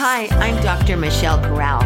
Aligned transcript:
Hi, 0.00 0.28
I'm 0.30 0.62
Dr. 0.62 0.96
Michelle 0.96 1.40
Corral, 1.40 1.82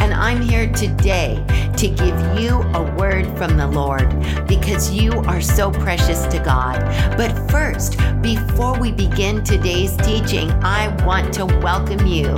and 0.00 0.14
I'm 0.14 0.40
here 0.40 0.72
today 0.72 1.34
to 1.76 1.88
give 1.88 2.38
you 2.38 2.62
a 2.74 2.94
word 2.94 3.26
from 3.36 3.56
the 3.56 3.66
Lord 3.66 4.08
because 4.46 4.92
you 4.92 5.12
are 5.22 5.40
so 5.40 5.72
precious 5.72 6.26
to 6.26 6.38
God. 6.38 6.80
But 7.16 7.50
first, 7.50 7.98
before 8.22 8.78
we 8.78 8.92
begin 8.92 9.42
today's 9.42 9.96
teaching, 9.96 10.48
I 10.62 10.94
want 11.04 11.34
to 11.34 11.46
welcome 11.46 12.06
you. 12.06 12.28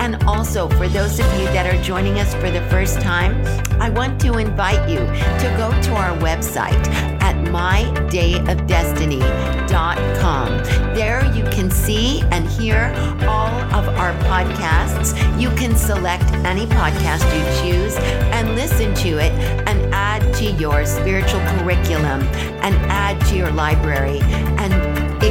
And 0.00 0.22
also, 0.24 0.70
for 0.70 0.88
those 0.88 1.20
of 1.20 1.26
you 1.38 1.44
that 1.48 1.66
are 1.66 1.82
joining 1.82 2.18
us 2.18 2.32
for 2.32 2.50
the 2.50 2.62
first 2.70 2.98
time, 3.02 3.44
I 3.82 3.90
want 3.90 4.18
to 4.22 4.38
invite 4.38 4.88
you 4.88 5.00
to 5.00 5.54
go 5.58 5.70
to 5.82 5.92
our 5.96 6.16
website 6.16 7.17
mydayofdestiny.com. 7.50 10.48
There 10.94 11.24
you 11.34 11.44
can 11.44 11.70
see 11.70 12.22
and 12.32 12.48
hear 12.48 12.92
all 13.22 13.50
of 13.74 13.88
our 13.96 14.12
podcasts. 14.24 15.14
You 15.40 15.50
can 15.50 15.76
select 15.76 16.24
any 16.44 16.66
podcast 16.66 17.24
you 17.34 17.44
choose 17.62 17.96
and 17.96 18.54
listen 18.54 18.92
to 18.94 19.18
it 19.18 19.32
and 19.68 19.94
add 19.94 20.34
to 20.34 20.50
your 20.52 20.84
spiritual 20.84 21.40
curriculum 21.40 22.22
and 22.62 22.74
add 22.90 23.20
to 23.28 23.36
your 23.36 23.50
library 23.50 24.20
and 24.22 24.87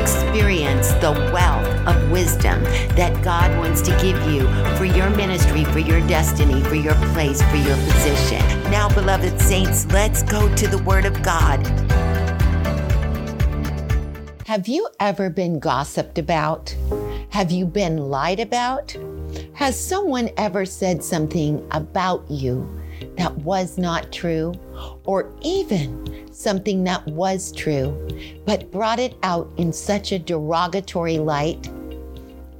experience 0.07 0.87
the 0.93 1.11
wealth 1.33 1.67
of 1.85 2.11
wisdom 2.11 2.63
that 2.95 3.21
God 3.25 3.51
wants 3.57 3.81
to 3.81 3.91
give 4.01 4.17
you 4.31 4.47
for 4.77 4.85
your 4.85 5.09
ministry, 5.09 5.65
for 5.65 5.79
your 5.79 5.99
destiny, 6.07 6.63
for 6.63 6.75
your 6.75 6.95
place, 7.11 7.41
for 7.41 7.57
your 7.57 7.75
position. 7.75 8.39
Now, 8.71 8.87
beloved 8.87 9.37
saints, 9.41 9.85
let's 9.87 10.23
go 10.23 10.53
to 10.55 10.67
the 10.67 10.77
Word 10.83 11.03
of 11.03 11.21
God. 11.23 11.57
Have 14.45 14.69
you 14.69 14.87
ever 15.01 15.29
been 15.29 15.59
gossiped 15.59 16.17
about? 16.17 16.73
Have 17.31 17.51
you 17.51 17.65
been 17.65 17.97
lied 17.97 18.39
about? 18.39 18.95
Has 19.55 19.77
someone 19.77 20.29
ever 20.37 20.65
said 20.65 21.03
something 21.03 21.67
about 21.71 22.23
you 22.31 22.65
that 23.17 23.35
was 23.39 23.77
not 23.77 24.13
true? 24.13 24.53
Or 25.05 25.33
even 25.41 26.31
something 26.31 26.83
that 26.83 27.05
was 27.07 27.51
true, 27.51 28.07
but 28.45 28.71
brought 28.71 28.99
it 28.99 29.15
out 29.23 29.51
in 29.57 29.73
such 29.73 30.11
a 30.11 30.19
derogatory 30.19 31.17
light? 31.17 31.69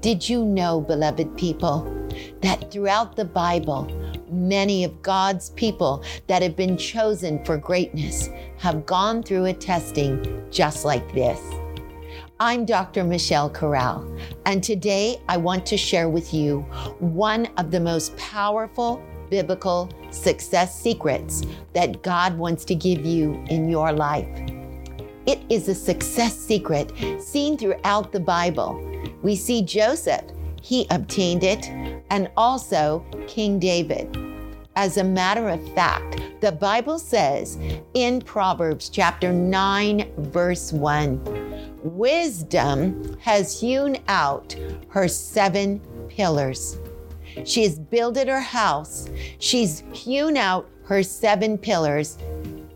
Did 0.02 0.28
you 0.28 0.45
know, 0.45 0.82
beloved 0.82 1.38
people, 1.38 1.94
that 2.42 2.72
throughout 2.72 3.16
the 3.16 3.26
Bible, 3.26 3.88
many 4.30 4.84
of 4.84 5.02
God's 5.02 5.52
people 5.52 6.04
that 6.28 6.42
have 6.42 6.56
been 6.56 6.78
chosen 6.78 7.44
for 7.45 7.58
greatness 7.58 8.30
have 8.58 8.86
gone 8.86 9.23
through 9.23 9.45
a 9.45 9.54
testing 9.54 10.44
just 10.52 10.86
like 10.86 11.14
this? 11.14 11.40
I'm 12.40 12.66
Dr. 12.66 13.04
Michelle 13.04 13.50
Corral, 13.50 14.08
and 14.45 14.64
today 14.64 15.20
I 15.28 15.38
want 15.38 15.66
to 15.68 15.78
share 15.78 16.10
with 16.10 16.34
you 16.34 16.62
one 17.00 17.48
of 17.58 17.72
the 17.72 17.80
most 17.80 18.16
powerful 18.18 19.02
biblical 19.30 19.89
success 20.11 20.80
secrets 20.80 21.44
that 21.73 22.02
God 22.02 22.38
wants 22.38 22.66
to 22.66 22.75
give 22.75 23.06
you 23.06 23.44
in 23.50 23.70
your 23.70 23.92
life. 23.92 24.28
It 25.25 25.42
is 25.50 25.67
a 25.67 25.75
success 25.75 26.38
secret 26.38 26.94
seen 27.22 27.58
throughout 27.58 28.11
the 28.11 28.20
Bible. 28.20 28.81
We 29.22 29.36
see 29.36 29.61
Joseph, 29.61 30.23
he 30.61 30.88
obtained 30.89 31.44
it, 31.44 31.70
and 32.09 32.30
also 32.38 33.05
King 33.28 33.59
David. 33.59 34.17
As 34.78 34.98
a 34.98 35.03
matter 35.03 35.50
of 35.50 35.73
fact, 35.73 36.22
the 36.39 36.52
Bible 36.52 37.00
says 37.00 37.58
in 37.95 38.22
Proverbs 38.22 38.89
chapter 38.89 39.33
9, 39.33 40.14
verse 40.17 40.72
1 40.72 41.80
Wisdom 41.83 43.17
has 43.20 43.59
hewn 43.59 43.98
out 44.08 44.55
her 44.89 45.08
seven 45.08 45.80
pillars. 46.09 46.78
She 47.46 47.64
has 47.64 47.80
builded 47.80 48.28
her 48.28 48.42
house, 48.42 49.10
she's 49.40 49.84
hewn 49.92 50.38
out 50.38 50.68
her 50.86 51.04
seven 51.04 51.58
pillars. 51.58 52.18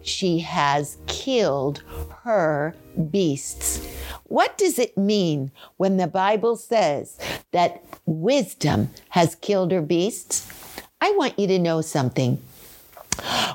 She 0.03 0.39
has 0.39 0.97
killed 1.07 1.83
her 2.23 2.75
beasts. 3.11 3.87
What 4.23 4.57
does 4.57 4.79
it 4.79 4.97
mean 4.97 5.51
when 5.77 5.97
the 5.97 6.07
Bible 6.07 6.55
says 6.55 7.17
that 7.51 7.83
wisdom 8.05 8.89
has 9.09 9.35
killed 9.35 9.71
her 9.71 9.81
beasts? 9.81 10.51
I 10.99 11.11
want 11.11 11.37
you 11.37 11.47
to 11.47 11.59
know 11.59 11.81
something. 11.81 12.41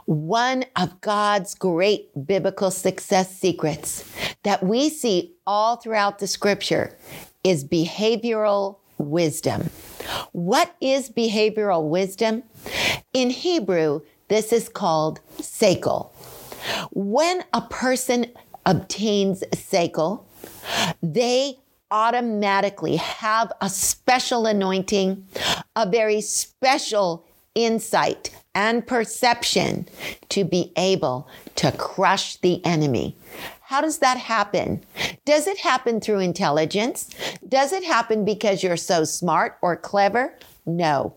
One 0.05 0.65
of 0.77 1.01
God's 1.01 1.55
great 1.55 2.11
biblical 2.27 2.71
success 2.71 3.37
secrets 3.37 4.05
that 4.43 4.63
we 4.63 4.89
see 4.89 5.35
all 5.47 5.77
throughout 5.77 6.19
the 6.19 6.27
scripture 6.27 6.97
is 7.43 7.65
behavioral 7.65 8.79
wisdom. 8.99 9.71
What 10.33 10.75
is 10.81 11.11
behavioral 11.11 11.89
wisdom? 11.89 12.43
In 13.13 13.31
Hebrew, 13.31 14.03
this 14.29 14.53
is 14.53 14.69
called 14.69 15.21
sekel. 15.39 16.11
When 16.93 17.45
a 17.53 17.61
person 17.63 18.27
obtains 18.65 19.45
sekel, 19.53 20.25
they 21.03 21.59
automatically 21.91 22.97
have 22.97 23.53
a 23.61 23.69
special 23.71 24.47
anointing, 24.47 25.27
a 25.77 25.89
very 25.89 26.21
special 26.21 27.25
insight 27.55 28.31
and 28.55 28.87
perception 28.87 29.89
to 30.31 30.45
be 30.45 30.73
able 30.77 31.29
to 31.57 31.73
crush 31.73 32.37
the 32.37 32.65
enemy. 32.65 33.17
How 33.67 33.81
does 33.81 33.99
that 33.99 34.17
happen? 34.17 34.85
Does 35.25 35.49
it 35.49 35.59
happen 35.59 36.01
through 36.01 36.21
intelligence? 36.21 37.11
Does 37.49 37.73
it 37.73 37.83
happen 37.83 38.25
because 38.25 38.63
you're 38.63 38.77
so 38.77 39.03
smart 39.03 39.59
or 39.61 39.77
clever? 39.77 40.39
No. 40.67 41.15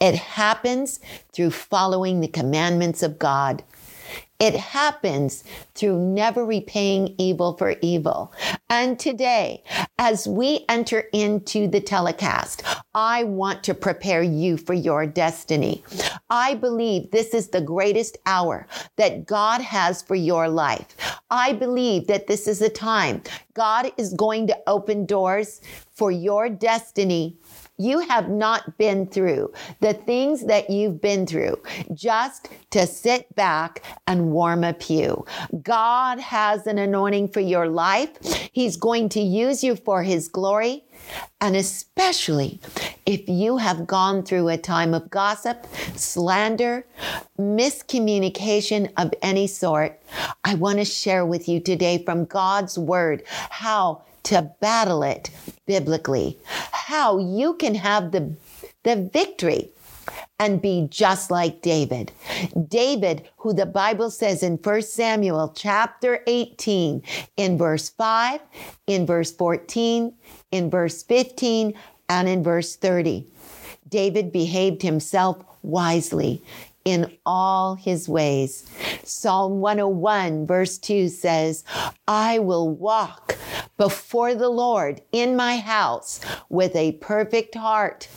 It 0.00 0.14
happens 0.14 1.00
through 1.32 1.50
following 1.50 2.20
the 2.20 2.28
commandments 2.28 3.02
of 3.02 3.18
God. 3.18 3.62
It 4.38 4.56
happens 4.56 5.44
through 5.74 5.98
never 5.98 6.46
repaying 6.46 7.14
evil 7.18 7.58
for 7.58 7.74
evil. 7.82 8.32
And 8.70 8.98
today, 8.98 9.62
as 9.98 10.26
we 10.26 10.64
enter 10.66 11.00
into 11.12 11.68
the 11.68 11.82
telecast, 11.82 12.62
I 12.94 13.24
want 13.24 13.62
to 13.64 13.74
prepare 13.74 14.22
you 14.22 14.56
for 14.56 14.72
your 14.72 15.04
destiny. 15.06 15.84
I 16.30 16.54
believe 16.54 17.10
this 17.10 17.34
is 17.34 17.48
the 17.48 17.60
greatest 17.60 18.16
hour 18.24 18.66
that 18.96 19.26
God 19.26 19.60
has 19.60 20.00
for 20.00 20.14
your 20.14 20.48
life. 20.48 20.86
I 21.30 21.52
believe 21.52 22.08
that 22.08 22.26
this 22.26 22.48
is 22.48 22.60
a 22.60 22.68
time. 22.68 23.22
God 23.54 23.92
is 23.96 24.14
going 24.14 24.48
to 24.48 24.58
open 24.66 25.06
doors 25.06 25.60
for 25.92 26.10
your 26.10 26.48
destiny 26.48 27.38
you 27.80 28.00
have 28.00 28.28
not 28.28 28.76
been 28.76 29.06
through 29.06 29.50
the 29.80 29.94
things 29.94 30.44
that 30.46 30.68
you've 30.68 31.00
been 31.00 31.26
through 31.26 31.58
just 31.94 32.48
to 32.70 32.86
sit 32.86 33.34
back 33.34 33.82
and 34.06 34.30
warm 34.32 34.64
a 34.64 34.74
pew. 34.74 35.24
God 35.62 36.20
has 36.20 36.66
an 36.66 36.76
anointing 36.76 37.28
for 37.28 37.40
your 37.40 37.68
life. 37.68 38.10
He's 38.52 38.76
going 38.76 39.08
to 39.10 39.20
use 39.20 39.64
you 39.64 39.76
for 39.76 40.02
his 40.02 40.28
glory. 40.28 40.84
And 41.40 41.56
especially 41.56 42.60
if 43.06 43.26
you 43.26 43.56
have 43.56 43.86
gone 43.86 44.22
through 44.22 44.48
a 44.48 44.58
time 44.58 44.92
of 44.92 45.08
gossip, 45.08 45.66
slander, 45.96 46.84
miscommunication 47.38 48.92
of 48.98 49.14
any 49.22 49.46
sort, 49.46 49.98
I 50.44 50.54
want 50.54 50.78
to 50.78 50.84
share 50.84 51.24
with 51.24 51.48
you 51.48 51.60
today 51.60 52.04
from 52.04 52.26
God's 52.26 52.78
word 52.78 53.22
how 53.26 54.02
to 54.24 54.50
battle 54.60 55.02
it 55.02 55.30
biblically, 55.66 56.38
how 56.72 57.18
you 57.18 57.54
can 57.54 57.74
have 57.74 58.12
the, 58.12 58.34
the 58.82 59.08
victory 59.12 59.70
and 60.38 60.62
be 60.62 60.88
just 60.90 61.30
like 61.30 61.62
David. 61.62 62.12
David, 62.68 63.28
who 63.36 63.52
the 63.52 63.66
Bible 63.66 64.10
says 64.10 64.42
in 64.42 64.56
1 64.56 64.82
Samuel 64.82 65.52
chapter 65.54 66.22
18, 66.26 67.02
in 67.36 67.58
verse 67.58 67.90
5, 67.90 68.40
in 68.86 69.06
verse 69.06 69.32
14, 69.32 70.12
in 70.50 70.70
verse 70.70 71.02
15, 71.02 71.74
and 72.08 72.28
in 72.28 72.42
verse 72.42 72.74
30. 72.76 73.26
David 73.88 74.32
behaved 74.32 74.82
himself 74.82 75.44
wisely 75.62 76.42
in 76.84 77.16
all 77.26 77.74
his 77.74 78.08
ways. 78.08 78.68
Psalm 79.04 79.60
101, 79.60 80.46
verse 80.46 80.78
2 80.78 81.08
says, 81.08 81.64
I 82.06 82.38
will 82.38 82.68
walk 82.68 83.36
before 83.76 84.34
the 84.34 84.48
Lord 84.48 85.00
in 85.12 85.36
my 85.36 85.58
house 85.58 86.20
with 86.48 86.74
a 86.76 86.92
perfect 86.92 87.54
heart. 87.54 88.08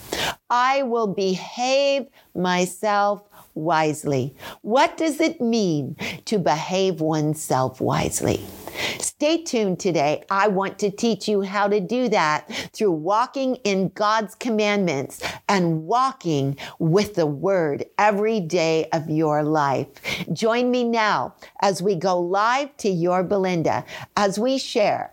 I 0.50 0.84
will 0.84 1.08
behave 1.08 2.08
myself 2.36 3.24
wisely. 3.56 4.36
What 4.62 4.98
does 4.98 5.22
it 5.22 5.42
mean 5.42 5.96
to 6.26 6.40
behave 6.40 7.02
oneself 7.02 7.80
wisely? 7.80 8.44
Stay 9.24 9.42
tuned 9.42 9.80
today. 9.80 10.22
I 10.30 10.50
want 10.50 10.80
to 10.80 10.92
teach 10.92 11.30
you 11.30 11.44
how 11.44 11.70
to 11.70 11.80
do 11.80 12.10
that 12.10 12.52
through 12.74 12.92
walking 12.92 13.56
in 13.64 13.88
God's 13.96 14.36
commandments 14.36 15.22
and 15.48 15.86
walking 15.86 16.58
with 16.78 17.16
the 17.16 17.26
word 17.26 17.86
every 17.98 18.42
day 18.42 18.90
of 18.92 19.10
your 19.10 19.42
life. 19.42 19.88
Join 20.34 20.72
me 20.72 20.84
now 20.84 21.36
as 21.62 21.82
we 21.82 21.96
go 21.96 22.20
live 22.20 22.76
to 22.80 22.90
your 22.90 23.24
Belinda 23.24 23.86
as 24.18 24.38
we 24.38 24.58
share 24.58 25.10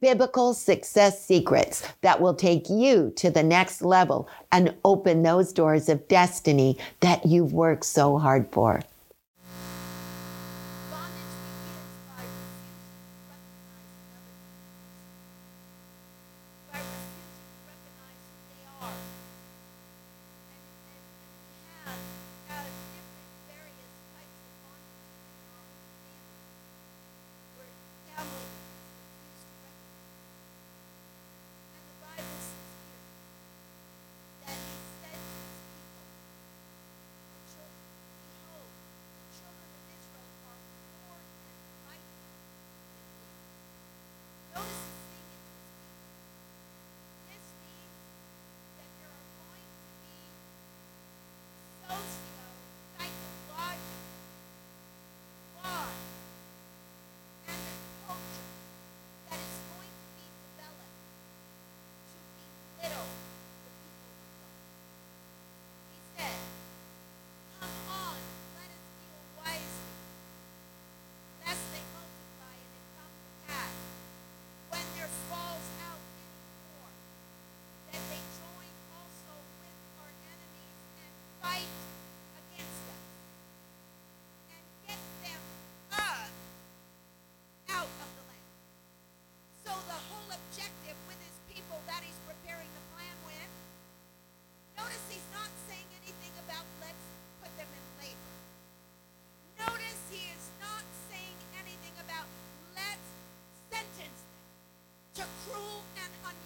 biblical 0.00 0.54
success 0.54 1.22
secrets 1.22 1.86
that 2.00 2.22
will 2.22 2.34
take 2.34 2.70
you 2.70 3.12
to 3.16 3.28
the 3.28 3.42
next 3.42 3.82
level 3.82 4.30
and 4.50 4.74
open 4.82 5.24
those 5.24 5.52
doors 5.52 5.90
of 5.90 6.08
destiny 6.08 6.78
that 7.00 7.26
you've 7.26 7.52
worked 7.52 7.84
so 7.84 8.16
hard 8.16 8.50
for. 8.50 8.80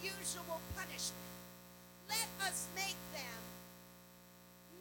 usual 0.06 0.61
punishment. 0.76 1.26
Let 2.08 2.29
us 2.47 2.69
make 2.76 2.94
them 3.12 3.41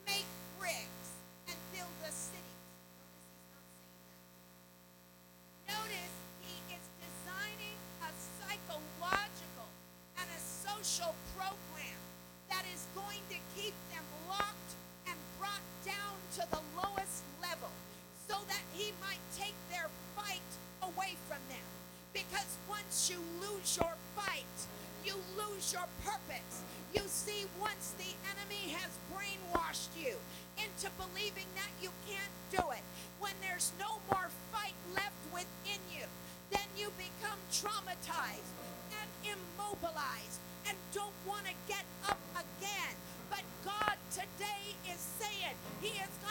make 0.06 0.30
bricks 0.60 1.10
and 1.48 1.58
build 1.74 1.98
a 2.08 2.12
city. 2.12 2.45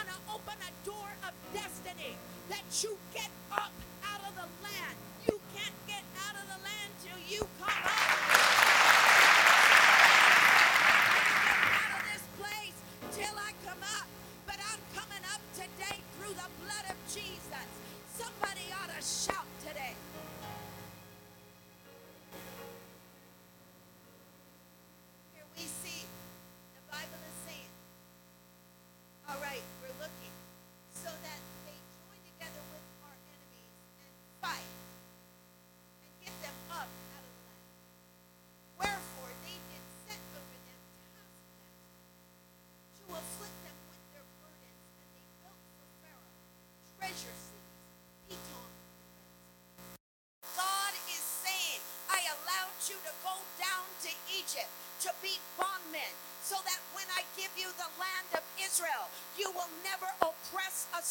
gonna 0.05 0.34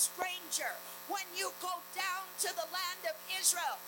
stranger. 0.03 0.75
When 1.07 1.23
you 1.35 1.51
go 1.63 1.71
down 1.95 2.27
to 2.43 2.49
the 2.51 2.67
land 2.75 3.01
of 3.07 3.15
Israel, 3.39 3.79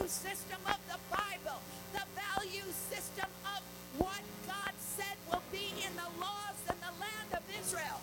value 0.00 0.08
system 0.08 0.58
of 0.66 0.78
the 0.88 0.98
Bible, 1.14 1.60
the 1.92 2.00
value 2.16 2.64
system 2.88 3.28
of 3.44 3.60
what 3.98 4.20
God 4.46 4.72
said 4.78 5.16
will 5.30 5.42
be 5.52 5.68
in 5.76 5.92
the 5.94 6.08
laws 6.20 6.56
in 6.68 6.76
the 6.80 6.92
land 7.00 7.28
of 7.34 7.42
Israel. 7.60 7.99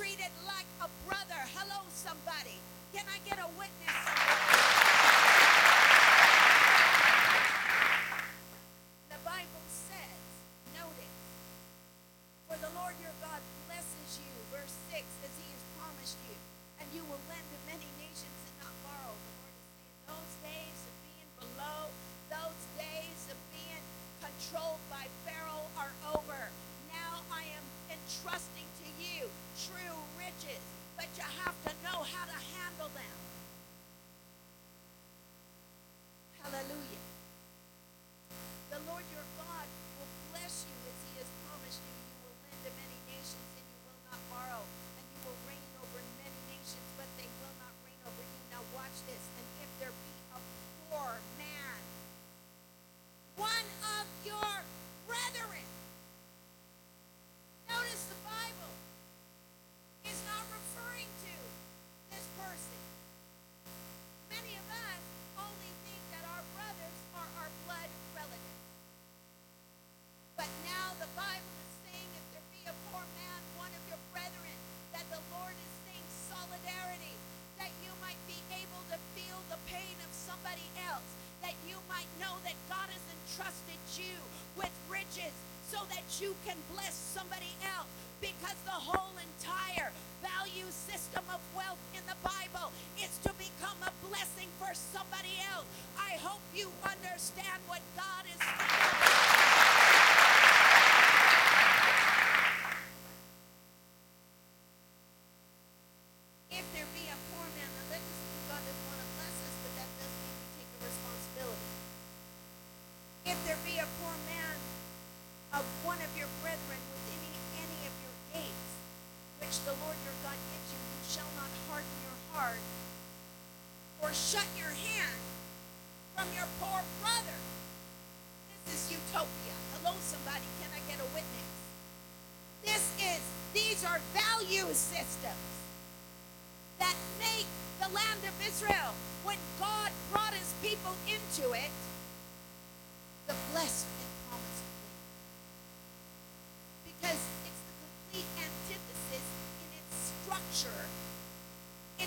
treated 0.00 0.32
like 0.46 0.64
a 0.80 0.88
brother. 1.06 1.40
Hello, 1.54 1.82
somebody. 1.92 2.56
Can 2.94 3.04
I 3.12 3.18
get 3.28 3.38
a 3.38 3.46
witness? 3.58 4.99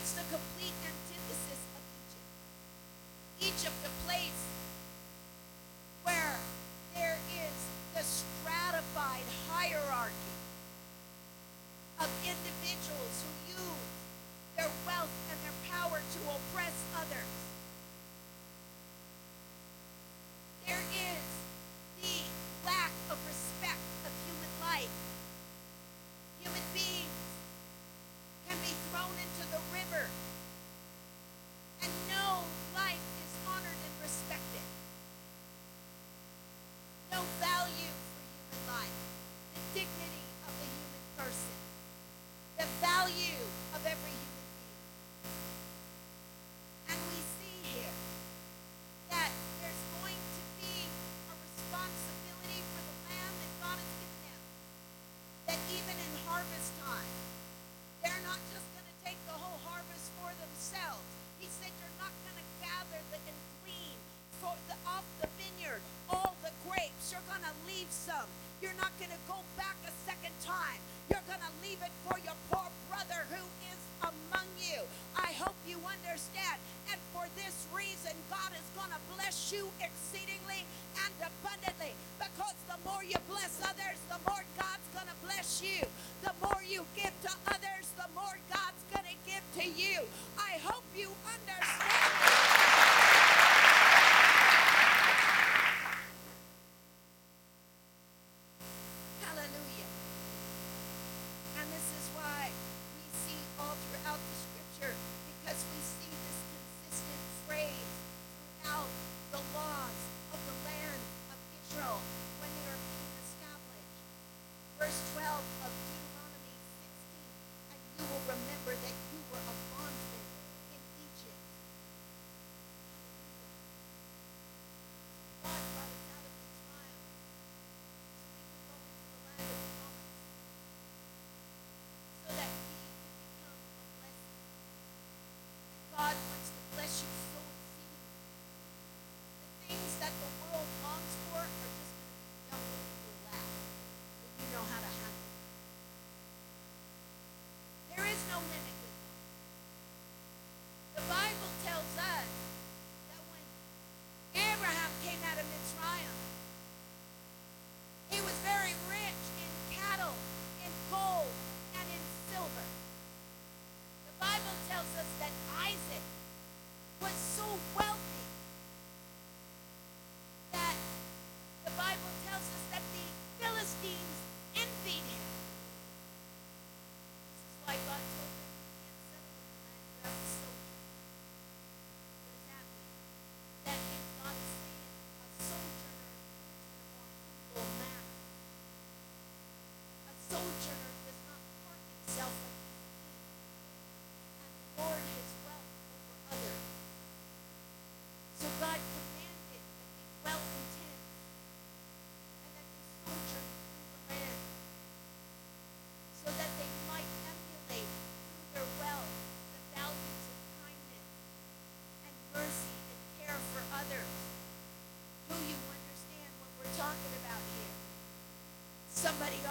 It's 0.03 0.11
the 0.11 0.21
complete 0.23 0.62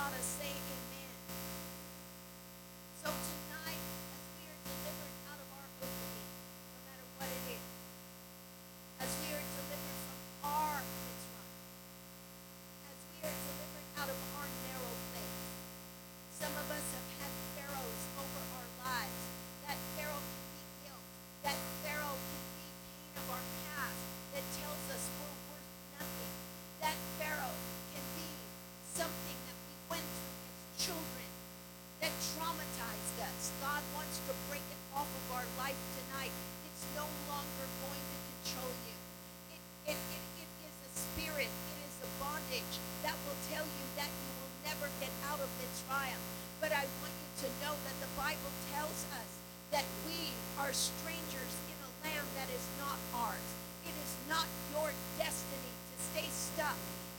To 0.03 0.19
say 0.19 0.51
amen. 0.51 1.15
So 2.99 3.07
tonight, 3.07 3.87
as 3.87 4.23
we 4.35 4.51
are 4.51 4.61
delivered 4.67 5.15
out 5.31 5.39
of 5.39 5.47
our 5.55 5.69
opening, 5.79 6.27
no 6.75 6.81
matter 6.91 7.07
what 7.23 7.31
it 7.31 7.45
is, 7.55 7.65
as 8.99 9.11
we 9.23 9.31
are 9.31 9.47
delivered 9.47 9.99
from 10.03 10.19
our 10.43 10.83
Mitzrayim, 10.83 11.71
as 12.91 12.99
we 13.15 13.17
are 13.23 13.31
delivered 13.47 13.87
out 13.95 14.11
of 14.11 14.19
our 14.43 14.49
narrow 14.67 14.95
place, 15.15 15.39
some 16.35 16.51
of 16.51 16.67
us 16.67 16.87
have 16.99 17.09
had 17.23 17.33
pharaohs 17.55 18.03
over 18.19 18.43
our 18.59 18.69
lives. 18.83 19.23
That 19.71 19.79
pharaoh 19.95 20.19
can 20.19 20.47
be 20.51 20.63
guilt. 20.83 21.07
That 21.47 21.59
pharaoh 21.87 22.19
can 22.19 22.45
be 22.59 22.67
pain 22.91 23.13
of 23.23 23.27
our 23.39 23.45
past 23.71 24.03
that 24.35 24.45
tells 24.59 24.83
us 24.99 25.03
we're 25.15 25.39
worth 25.47 25.71
nothing. 25.95 26.33
That 26.83 26.99
pharaoh 27.23 27.55
can 27.95 28.03
be 28.19 28.29
something 28.99 29.39
that 29.47 29.59
we 29.63 29.75
went 29.87 30.11
through 30.11 30.33
are 50.73 50.73
strangers 50.73 51.53
in 51.69 51.77
a 51.85 51.91
land 52.01 52.27
that 52.39 52.49
is 52.49 52.65
not 52.81 52.97
ours. 53.13 53.49
It 53.85 53.93
is 53.93 54.13
not 54.27 54.47
your 54.73 54.89
destiny 55.19 55.75
to 55.91 55.97
stay 56.01 56.29
stuck 56.31 56.79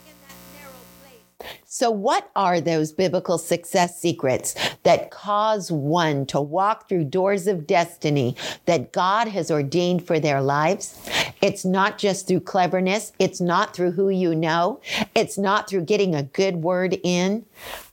in 0.10 0.16
that 0.26 0.38
narrow 0.58 0.82
place. 1.04 1.63
So, 1.76 1.90
what 1.90 2.30
are 2.36 2.62
those 2.62 2.92
biblical 2.92 3.40
success 3.40 4.00
secrets 4.00 4.54
that 4.84 5.10
cause 5.10 5.72
one 5.72 6.28
to 6.28 6.40
walk 6.40 6.88
through 6.88 7.06
doors 7.06 7.48
of 7.48 7.66
destiny 7.66 8.38
that 8.66 8.94
God 8.94 9.28
has 9.30 9.50
ordained 9.50 10.06
for 10.06 10.20
their 10.20 10.40
lives? 10.40 10.96
It's 11.44 11.66
not 11.66 11.98
just 11.98 12.26
through 12.26 12.40
cleverness. 12.40 13.12
It's 13.20 13.42
not 13.42 13.76
through 13.76 13.92
who 13.92 14.08
you 14.08 14.34
know. 14.34 14.80
It's 15.14 15.38
not 15.38 15.70
through 15.70 15.84
getting 15.84 16.16
a 16.16 16.24
good 16.24 16.56
word 16.56 16.98
in, 17.04 17.46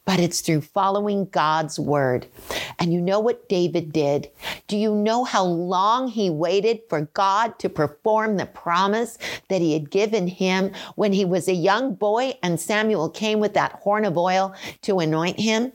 but 0.05 0.21
it's 0.21 0.41
through 0.41 0.61
following 0.61 1.25
God's 1.25 1.77
word. 1.77 2.29
And 2.79 2.93
you 2.93 3.01
know 3.01 3.19
what 3.19 3.49
David 3.49 3.93
did? 3.93 4.31
Do 4.69 4.77
you 4.77 4.95
know 4.95 5.25
how 5.25 5.43
long 5.43 6.07
he 6.07 6.31
waited 6.31 6.83
for 6.89 7.11
God 7.13 7.59
to 7.59 7.69
perform 7.69 8.37
the 8.37 8.47
promise 8.47 9.19
that 9.49 9.61
he 9.61 9.73
had 9.73 9.91
given 9.91 10.29
him 10.29 10.71
when 10.95 11.13
he 11.13 11.25
was 11.25 11.49
a 11.49 11.53
young 11.53 11.97
boy 11.97 12.35
and 12.45 12.61
Samuel 12.61 13.11
came 13.11 13.41
with 13.41 13.55
that 13.55 13.73
horn 13.73 14.05
of 14.05 14.17
oil 14.17 14.55
to 14.83 15.01
anoint 15.01 15.41
him? 15.41 15.73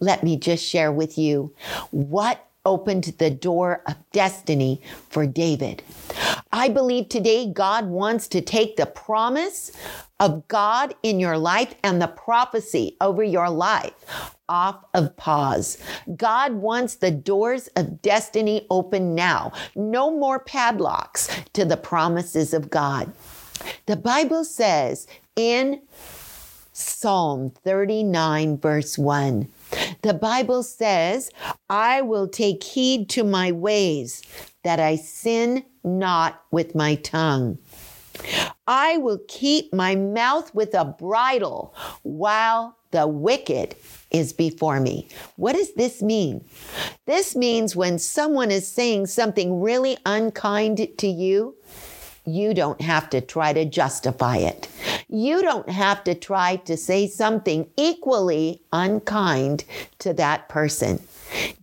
Let 0.00 0.24
me 0.24 0.36
just 0.36 0.64
share 0.64 0.90
with 0.90 1.16
you 1.16 1.54
what 1.92 2.46
opened 2.64 3.04
the 3.18 3.30
door 3.30 3.80
of 3.86 3.94
destiny 4.10 4.82
for 5.08 5.24
David. 5.24 5.84
I 6.56 6.70
believe 6.70 7.10
today 7.10 7.52
God 7.52 7.84
wants 7.84 8.28
to 8.28 8.40
take 8.40 8.76
the 8.76 8.86
promise 8.86 9.72
of 10.18 10.48
God 10.48 10.94
in 11.02 11.20
your 11.20 11.36
life 11.36 11.74
and 11.84 12.00
the 12.00 12.06
prophecy 12.06 12.96
over 12.98 13.22
your 13.22 13.50
life 13.50 14.32
off 14.48 14.82
of 14.94 15.14
pause. 15.18 15.76
God 16.16 16.54
wants 16.54 16.94
the 16.94 17.10
doors 17.10 17.68
of 17.76 18.00
destiny 18.00 18.66
open 18.70 19.14
now. 19.14 19.52
No 19.74 20.10
more 20.10 20.38
padlocks 20.38 21.28
to 21.52 21.66
the 21.66 21.76
promises 21.76 22.54
of 22.54 22.70
God. 22.70 23.12
The 23.84 23.96
Bible 23.96 24.42
says 24.42 25.06
in 25.36 25.82
Psalm 26.72 27.50
39, 27.50 28.56
verse 28.56 28.96
1, 28.96 29.46
the 30.00 30.14
Bible 30.14 30.62
says, 30.62 31.30
I 31.68 32.00
will 32.00 32.28
take 32.28 32.62
heed 32.62 33.10
to 33.10 33.24
my 33.24 33.52
ways 33.52 34.22
that 34.66 34.80
I 34.80 34.96
sin 34.96 35.64
not 35.84 36.42
with 36.50 36.74
my 36.74 36.96
tongue. 36.96 37.56
I 38.66 38.96
will 38.96 39.20
keep 39.28 39.72
my 39.72 39.94
mouth 39.94 40.52
with 40.56 40.74
a 40.74 40.84
bridle 40.84 41.72
while 42.02 42.76
the 42.90 43.06
wicked 43.06 43.76
is 44.10 44.32
before 44.32 44.80
me. 44.80 45.06
What 45.36 45.54
does 45.54 45.72
this 45.74 46.02
mean? 46.02 46.44
This 47.04 47.36
means 47.36 47.76
when 47.76 48.00
someone 48.00 48.50
is 48.50 48.66
saying 48.66 49.06
something 49.06 49.60
really 49.60 49.98
unkind 50.04 50.88
to 50.98 51.06
you, 51.06 51.54
you 52.24 52.52
don't 52.52 52.80
have 52.80 53.08
to 53.10 53.20
try 53.20 53.52
to 53.52 53.64
justify 53.64 54.38
it. 54.38 54.68
You 55.08 55.42
don't 55.42 55.68
have 55.68 56.02
to 56.04 56.16
try 56.16 56.56
to 56.56 56.76
say 56.76 57.06
something 57.06 57.70
equally 57.76 58.62
unkind 58.72 59.64
to 60.00 60.12
that 60.14 60.48
person. 60.48 61.00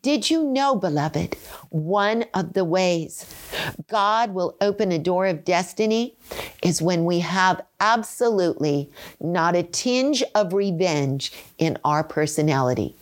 Did 0.02 0.30
you 0.30 0.43
know, 0.43 0.76
beloved, 0.76 1.38
one 1.69 2.26
of 2.34 2.54
the 2.54 2.65
ways 2.65 3.26
God 3.88 4.34
will 4.34 4.56
open 4.62 4.91
a 4.91 4.99
door 4.99 5.26
of 5.26 5.45
destiny 5.45 6.15
is 6.62 6.82
when 6.82 7.06
we 7.06 7.19
have 7.19 7.62
absolutely 7.80 8.89
not 9.19 9.56
a 9.56 9.63
tinge 9.63 10.23
of 10.36 10.54
revenge 10.54 11.32
in 11.58 11.78
our 11.84 12.04
personality. 12.04 12.95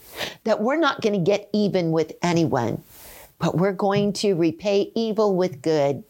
That 0.44 0.62
we're 0.62 0.78
not 0.78 1.02
going 1.02 1.14
to 1.14 1.32
get 1.32 1.50
even 1.54 1.92
with 1.92 2.14
anyone 2.22 2.84
but 3.42 3.58
we're 3.58 3.74
going 3.74 4.14
to 4.14 4.36
repay 4.36 4.92
evil 4.96 5.36
with 5.36 5.64
good. 5.64 6.04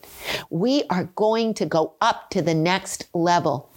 We 0.50 0.84
are 0.90 1.06
going 1.16 1.54
to 1.56 1.66
go 1.66 1.96
up 2.02 2.30
to 2.32 2.42
the 2.42 2.54
next 2.54 3.08
level. 3.14 3.72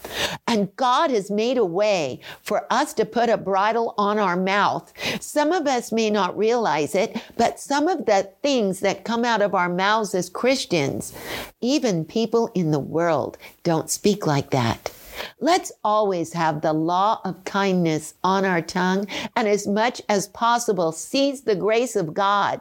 And 0.49 0.75
God 0.77 1.11
has 1.12 1.31
made 1.31 1.57
a 1.57 1.64
way 1.64 2.21
for 2.43 2.67
us 2.69 2.93
to 2.95 3.05
put 3.05 3.31
a 3.31 3.38
bridle 3.38 3.95
on 3.97 4.19
our 4.19 4.37
mouth. 4.37 4.93
Some 5.21 5.53
of 5.53 5.69
us 5.69 5.93
may 5.93 6.11
not 6.11 6.37
realize 6.37 6.97
it, 6.97 7.17
but 7.37 7.61
some 7.61 7.87
of 7.87 8.07
the 8.07 8.29
things 8.43 8.81
that 8.81 9.05
come 9.05 9.25
out 9.25 9.40
of 9.40 9.55
our 9.55 9.69
mouths 9.69 10.14
as 10.14 10.29
Christians, 10.29 11.14
even 11.61 12.05
people 12.05 12.51
in 12.55 12.73
the 12.73 12.81
world 12.81 13.38
don't 13.62 13.88
speak 13.88 14.27
like 14.27 14.51
that. 14.51 14.93
Let's 15.38 15.71
always 15.85 16.33
have 16.33 16.61
the 16.61 16.73
law 16.73 17.21
of 17.25 17.45
kindness 17.45 18.14
on 18.25 18.45
our 18.45 18.61
tongue 18.61 19.07
and 19.37 19.47
as 19.47 19.67
much 19.67 20.03
as 20.09 20.27
possible 20.29 20.90
seize 20.90 21.43
the 21.43 21.55
grace 21.55 21.95
of 21.95 22.14
God 22.14 22.61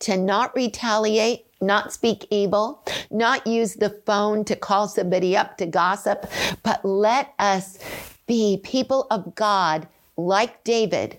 to 0.00 0.16
not 0.16 0.54
retaliate, 0.54 1.46
not 1.60 1.92
speak 1.92 2.26
evil, 2.30 2.84
not 3.10 3.46
use 3.46 3.74
the 3.74 3.90
phone 4.06 4.44
to 4.44 4.56
call 4.56 4.88
somebody 4.88 5.36
up 5.36 5.56
to 5.58 5.66
gossip, 5.66 6.26
but 6.62 6.84
let 6.84 7.32
us 7.38 7.78
be 8.26 8.60
people 8.62 9.06
of 9.10 9.34
God 9.34 9.88
like 10.16 10.62
David, 10.64 11.18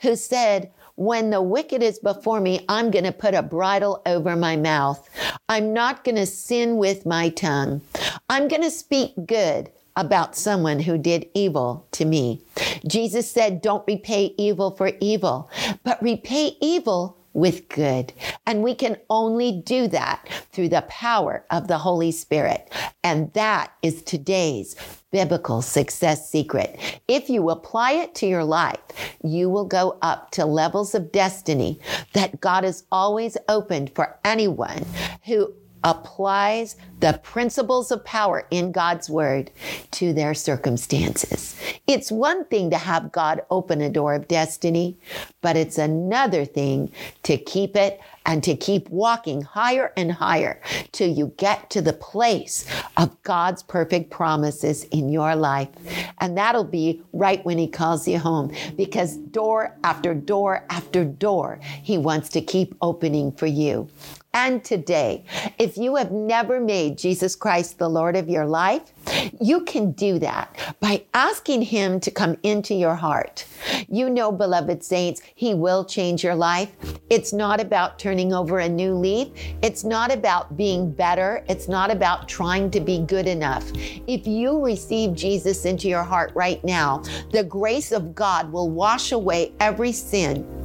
who 0.00 0.16
said, 0.16 0.70
when 0.96 1.30
the 1.30 1.40
wicked 1.40 1.82
is 1.82 1.98
before 1.98 2.40
me, 2.40 2.64
I'm 2.68 2.90
going 2.90 3.04
to 3.04 3.12
put 3.12 3.34
a 3.34 3.42
bridle 3.42 4.02
over 4.04 4.36
my 4.36 4.56
mouth. 4.56 5.08
I'm 5.48 5.72
not 5.72 6.04
going 6.04 6.16
to 6.16 6.26
sin 6.26 6.76
with 6.76 7.06
my 7.06 7.30
tongue. 7.30 7.80
I'm 8.28 8.48
going 8.48 8.62
to 8.62 8.70
speak 8.70 9.14
good 9.26 9.70
about 9.96 10.36
someone 10.36 10.80
who 10.80 10.98
did 10.98 11.28
evil 11.32 11.86
to 11.92 12.04
me. 12.04 12.42
Jesus 12.86 13.30
said, 13.30 13.62
Don't 13.62 13.86
repay 13.86 14.34
evil 14.36 14.70
for 14.72 14.92
evil, 15.00 15.50
but 15.84 16.02
repay 16.02 16.56
evil 16.60 17.16
with 17.32 17.68
good. 17.68 18.12
And 18.46 18.62
we 18.62 18.74
can 18.74 18.96
only 19.08 19.62
do 19.64 19.86
that 19.88 20.28
through 20.52 20.68
the 20.68 20.82
power 20.88 21.44
of 21.50 21.68
the 21.68 21.78
Holy 21.78 22.10
Spirit. 22.10 22.70
And 23.04 23.32
that 23.34 23.72
is 23.82 24.02
today's 24.02 24.76
biblical 25.10 25.62
success 25.62 26.30
secret. 26.30 26.78
If 27.08 27.28
you 27.28 27.50
apply 27.50 27.92
it 27.92 28.14
to 28.16 28.26
your 28.26 28.44
life, 28.44 28.78
you 29.22 29.48
will 29.48 29.64
go 29.64 29.98
up 30.02 30.30
to 30.32 30.44
levels 30.44 30.94
of 30.94 31.12
destiny 31.12 31.80
that 32.12 32.40
God 32.40 32.64
has 32.64 32.84
always 32.92 33.36
opened 33.48 33.94
for 33.94 34.18
anyone 34.24 34.84
who 35.24 35.52
applies 35.84 36.76
the 37.00 37.18
principles 37.22 37.90
of 37.90 38.04
power 38.04 38.46
in 38.50 38.72
God's 38.72 39.08
word 39.08 39.50
to 39.92 40.12
their 40.12 40.34
circumstances. 40.34 41.58
It's 41.86 42.12
one 42.12 42.44
thing 42.46 42.70
to 42.70 42.78
have 42.78 43.12
God 43.12 43.42
open 43.50 43.80
a 43.80 43.88
door 43.88 44.14
of 44.14 44.28
destiny, 44.28 44.98
but 45.40 45.56
it's 45.56 45.78
another 45.78 46.44
thing 46.44 46.92
to 47.22 47.36
keep 47.38 47.76
it 47.76 48.00
and 48.26 48.44
to 48.44 48.54
keep 48.54 48.88
walking 48.90 49.42
higher 49.42 49.92
and 49.96 50.12
higher 50.12 50.60
till 50.92 51.08
you 51.08 51.32
get 51.38 51.70
to 51.70 51.80
the 51.80 51.92
place 51.92 52.66
of 52.96 53.20
God's 53.22 53.62
perfect 53.62 54.10
promises 54.10 54.84
in 54.84 55.08
your 55.08 55.34
life. 55.34 55.70
And 56.18 56.36
that'll 56.36 56.64
be 56.64 57.02
right 57.12 57.44
when 57.44 57.58
He 57.58 57.66
calls 57.66 58.06
you 58.06 58.18
home 58.18 58.52
because 58.76 59.16
door 59.16 59.76
after 59.82 60.14
door 60.14 60.64
after 60.68 61.04
door, 61.04 61.58
He 61.82 61.96
wants 61.96 62.28
to 62.30 62.42
keep 62.42 62.74
opening 62.82 63.32
for 63.32 63.46
you 63.46 63.88
and 64.32 64.62
today. 64.64 65.24
If 65.58 65.76
you 65.76 65.96
have 65.96 66.12
never 66.12 66.60
made 66.60 66.98
Jesus 66.98 67.34
Christ 67.34 67.78
the 67.78 67.88
Lord 67.88 68.16
of 68.16 68.28
your 68.28 68.46
life, 68.46 68.92
you 69.40 69.64
can 69.64 69.92
do 69.92 70.18
that 70.20 70.76
by 70.80 71.04
asking 71.14 71.62
Him 71.62 72.00
to 72.00 72.10
come 72.10 72.36
into 72.42 72.74
your 72.74 72.94
heart. 72.94 73.46
You 73.88 74.08
know, 74.08 74.30
beloved 74.30 74.84
saints, 74.84 75.20
He 75.34 75.54
will 75.54 75.84
change 75.84 76.22
your 76.22 76.34
life. 76.34 76.70
It's 77.10 77.32
not 77.32 77.60
about 77.60 77.98
turning 77.98 78.32
over 78.32 78.60
a 78.60 78.68
new 78.68 78.94
leaf. 78.94 79.28
It's 79.62 79.84
not 79.84 80.12
about 80.12 80.56
being 80.56 80.92
better. 80.92 81.44
It's 81.48 81.68
not 81.68 81.90
about 81.90 82.28
trying 82.28 82.70
to 82.70 82.80
be 82.80 82.98
good 83.00 83.26
enough. 83.26 83.70
If 84.06 84.26
you 84.26 84.64
receive 84.64 85.14
Jesus 85.14 85.64
into 85.64 85.88
your 85.88 86.04
heart 86.04 86.32
right 86.34 86.62
now, 86.64 87.02
the 87.32 87.44
grace 87.44 87.90
of 87.90 88.14
God 88.14 88.52
will 88.52 88.70
wash 88.70 89.12
away 89.12 89.52
every 89.58 89.92
sin 89.92 90.59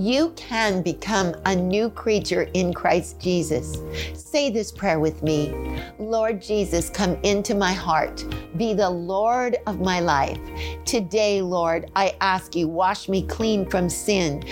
you 0.00 0.30
can 0.30 0.80
become 0.80 1.34
a 1.44 1.54
new 1.54 1.90
creature 1.90 2.48
in 2.54 2.72
Christ 2.72 3.20
Jesus. 3.20 3.76
Say 4.14 4.48
this 4.48 4.72
prayer 4.72 4.98
with 4.98 5.22
me 5.22 5.82
Lord 5.98 6.40
Jesus, 6.40 6.88
come 6.88 7.16
into 7.22 7.54
my 7.54 7.72
heart. 7.72 8.24
Be 8.56 8.72
the 8.72 8.88
Lord 8.88 9.58
of 9.66 9.80
my 9.80 10.00
life. 10.00 10.38
Today, 10.84 11.42
Lord, 11.42 11.90
I 11.94 12.16
ask 12.20 12.56
you, 12.56 12.66
wash 12.66 13.08
me 13.08 13.26
clean 13.26 13.68
from 13.68 13.90
sin. 13.90 14.42